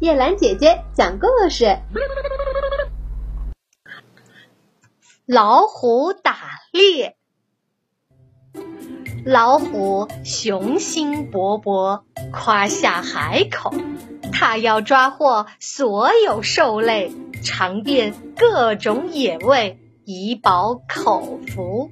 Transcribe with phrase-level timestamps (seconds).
[0.00, 1.76] 叶兰姐姐讲故事：
[5.26, 6.36] 老虎打
[6.70, 7.16] 猎。
[9.26, 13.74] 老虎雄心勃勃，夸下海口，
[14.32, 17.12] 它要抓获所有兽类，
[17.42, 21.90] 尝遍各种野味，以饱口福。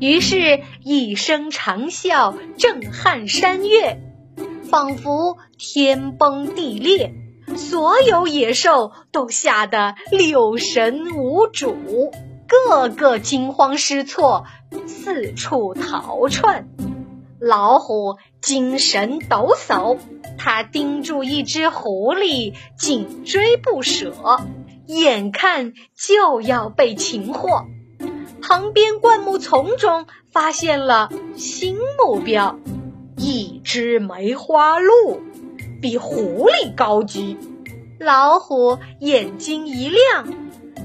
[0.00, 4.00] 于是，一声长啸震撼山岳。
[4.74, 7.14] 仿佛天崩地裂，
[7.54, 11.76] 所有野兽都吓得六神无主，
[12.48, 14.46] 个个惊慌失措，
[14.88, 16.66] 四处逃窜。
[17.38, 19.96] 老虎精神抖擞，
[20.38, 24.12] 它盯住一只狐狸，紧追不舍，
[24.86, 27.62] 眼看就要被擒获。
[28.42, 32.58] 旁边灌木丛中发现了新目标。
[33.16, 35.20] 一只梅花鹿
[35.80, 37.36] 比狐狸高级，
[37.98, 40.26] 老虎眼睛一亮，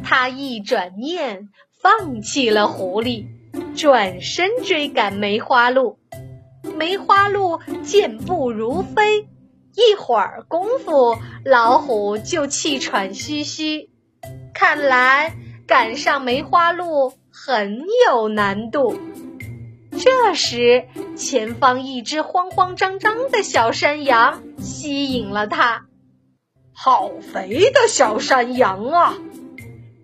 [0.03, 1.50] 他一转念
[1.81, 3.25] 放弃了狐狸，
[3.75, 5.97] 转身追赶梅花鹿。
[6.77, 9.27] 梅花鹿健步如飞，
[9.75, 13.89] 一会儿功夫，老虎就气喘吁吁。
[14.53, 15.35] 看来
[15.66, 19.00] 赶上梅花鹿很有难度。
[20.00, 25.88] 这时，前方一只慌慌张张的小山羊吸引了它。
[26.73, 29.17] 好肥的小山羊啊！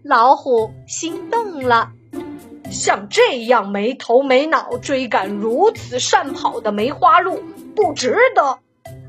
[0.03, 1.93] 老虎心动了。
[2.69, 7.41] 像这样没头没脑追赶如此善跑的梅花鹿，
[7.73, 8.59] 不值得。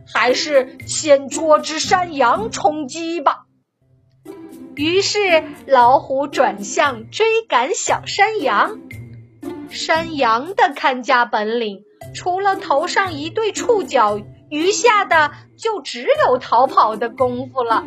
[0.06, 3.46] 还是先捉只山羊充饥吧。
[4.76, 5.18] 于是，
[5.66, 8.78] 老虎转向追赶小山羊。
[9.70, 17.84] 山羊的看家本领，除了头上一对触角，余下的就只有逃跑的功夫了。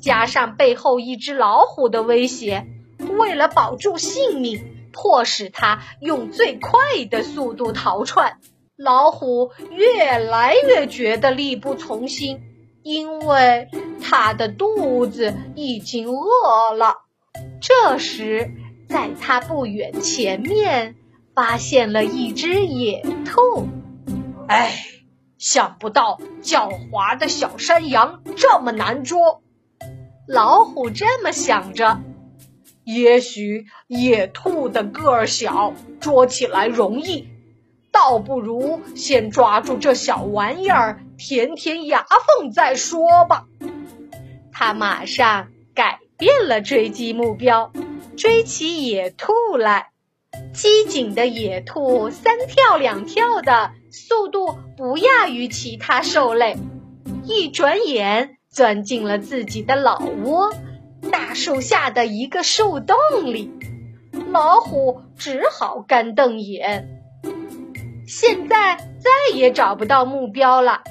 [0.00, 2.66] 加上背后一只老虎的威胁，
[3.18, 6.78] 为了保住性命，迫使他用最快
[7.10, 8.38] 的速度逃窜。
[8.76, 12.42] 老虎越来越觉得力不从心，
[12.84, 13.68] 因为
[14.00, 16.94] 他的肚子已经饿了。
[17.60, 18.52] 这时，
[18.88, 20.96] 在他不远前面，
[21.34, 23.68] 发现了一只野兔。
[24.48, 24.74] 哎，
[25.36, 29.42] 想不到狡猾的小山羊这么难捉。
[30.26, 32.00] 老虎这么想着。
[32.84, 37.28] 也许野兔的个儿小，捉起来容易，
[37.92, 42.06] 倒不如先抓住这小玩意儿，填填牙
[42.38, 43.46] 缝再说吧。
[44.50, 47.70] 他马上改变了追击目标。
[48.18, 49.90] 追起野兔来，
[50.52, 56.56] 机警的野兔三跳两跳的速度不亚于其他兽类，
[57.22, 60.52] 一转眼钻进了自己的老窝——
[61.12, 63.52] 大树下的一个树洞里。
[64.32, 66.88] 老虎只好干瞪眼。
[68.08, 70.82] 现在再也找不到目标了，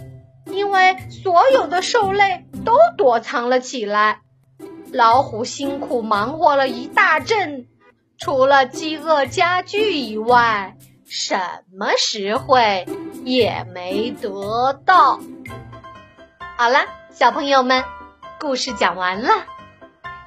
[0.45, 4.21] 因为所有的兽类都躲藏了起来。
[4.94, 7.68] 老虎辛苦忙活了一大阵，
[8.18, 11.38] 除了饥饿加剧以外，什
[11.78, 12.86] 么实惠
[13.24, 15.20] 也没得到。
[16.56, 17.84] 好了，小朋友们，
[18.40, 19.30] 故事讲完了。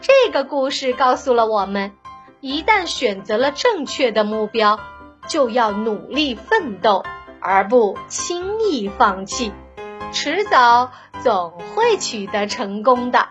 [0.00, 1.92] 这个故事告诉了我们，
[2.40, 4.78] 一旦选择了正确的目标，
[5.26, 7.02] 就要努力奋斗，
[7.40, 9.52] 而不轻易放弃，
[10.12, 10.92] 迟早
[11.22, 13.28] 总会取得成功的。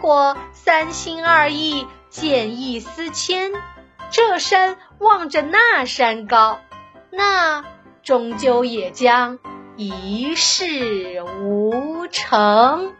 [0.00, 3.52] 果三心二意、见异思迁，
[4.10, 6.60] 这山望着那山高，
[7.10, 7.64] 那
[8.02, 9.38] 终究也将
[9.76, 12.94] 一事无成。